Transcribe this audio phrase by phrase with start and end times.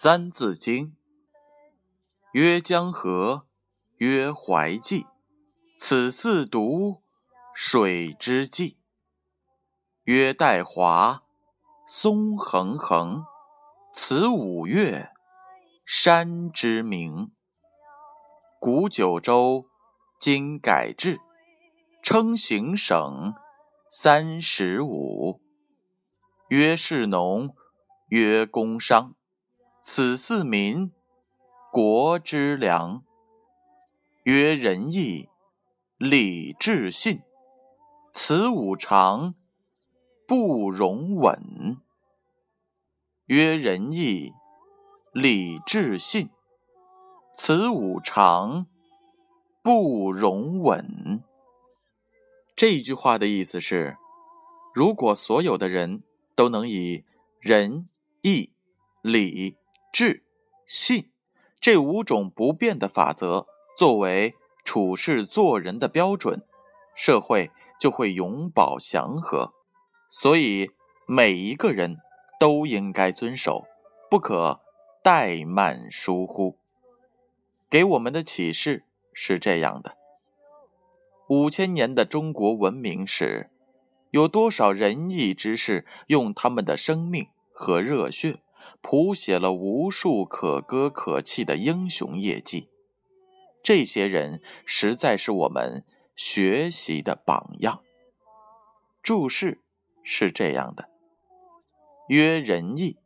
[0.00, 0.86] 三字经》：
[2.30, 3.48] 曰江河，
[3.96, 5.08] 曰淮济，
[5.76, 7.00] 此四渎，
[7.52, 8.78] 水之纪。
[10.04, 11.24] 曰岱华，
[11.88, 13.24] 松横横，
[13.92, 15.10] 此五岳，
[15.84, 17.32] 山之名。
[18.60, 19.66] 古九州，
[20.20, 21.20] 今改制，
[22.04, 23.34] 称行省，
[23.90, 25.40] 三十五。
[26.50, 27.52] 曰士农，
[28.10, 29.16] 曰工商。
[29.90, 30.92] 此四民，
[31.72, 33.02] 国之良。
[34.24, 35.30] 曰仁义
[35.96, 37.22] 礼智信，
[38.12, 39.34] 此五常，
[40.26, 41.78] 不容紊。
[43.24, 44.34] 曰仁义
[45.14, 46.28] 礼智信，
[47.34, 48.66] 此五常，
[49.62, 51.24] 不容紊。
[52.54, 53.96] 这句话的意思是：
[54.74, 56.02] 如果所有的人
[56.36, 57.06] 都能以
[57.40, 57.88] 仁
[58.20, 58.52] 义
[59.00, 59.56] 礼。
[59.92, 60.24] 智、
[60.66, 61.10] 信
[61.60, 66.42] 这五种不变的法则作为处事做人的标准，
[66.94, 69.54] 社会就会永保祥和。
[70.10, 70.70] 所以
[71.06, 71.98] 每一个人
[72.40, 73.66] 都应该遵守，
[74.10, 74.60] 不可
[75.02, 76.58] 怠慢疏忽。
[77.70, 79.96] 给我们的启示是这样的：
[81.28, 83.50] 五千年的中国文明史，
[84.10, 88.40] 有多少仁义之士用他们的生命和热血？
[88.80, 92.68] 谱写了无数可歌可泣的英雄业绩，
[93.62, 95.84] 这些人实在是我们
[96.16, 97.82] 学习的榜样。
[99.02, 99.60] 注释
[100.02, 100.88] 是这样的：
[102.08, 102.96] 曰仁义，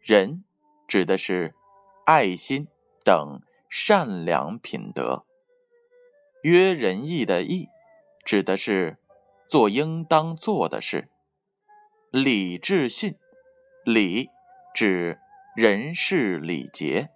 [0.00, 0.42] 仁
[0.88, 1.54] 指的是
[2.04, 2.66] 爱心
[3.04, 5.24] 等善良品德；
[6.42, 7.68] 曰仁义的义，
[8.24, 8.98] 指的是
[9.48, 11.08] 做应当做的事；
[12.10, 13.16] 礼智信，
[13.84, 14.30] 礼。
[14.74, 15.20] 指
[15.54, 17.10] 人事礼节，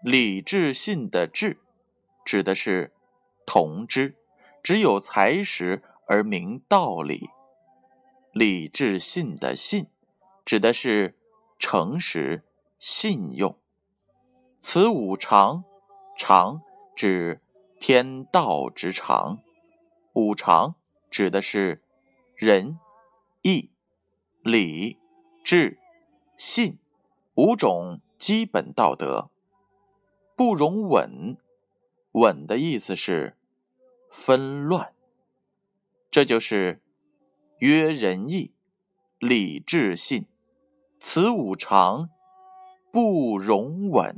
[0.00, 1.58] 礼智信的智，
[2.24, 2.92] 指的是
[3.44, 4.14] 同知，
[4.62, 7.30] 只有才识而明道理；
[8.30, 9.88] 礼智信的信，
[10.44, 11.18] 指的是
[11.58, 12.44] 诚实
[12.78, 13.58] 信用。
[14.60, 15.64] 此五常，
[16.16, 16.62] 常
[16.94, 17.40] 指
[17.80, 19.40] 天道之常，
[20.12, 20.76] 五常
[21.10, 21.82] 指的是
[22.36, 22.78] 仁、
[23.40, 23.72] 义、
[24.44, 25.00] 礼、
[25.42, 25.81] 智。
[26.44, 26.76] 信
[27.34, 29.30] 五种基本道德
[30.34, 31.36] 不容紊，
[32.10, 33.36] 紊的意思是
[34.10, 34.92] 纷乱。
[36.10, 36.82] 这就是
[37.58, 38.54] 曰仁义
[39.20, 40.26] 礼智信，
[40.98, 42.10] 此五常
[42.90, 44.16] 不容紊。